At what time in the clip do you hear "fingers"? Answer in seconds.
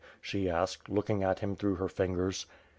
1.87-2.47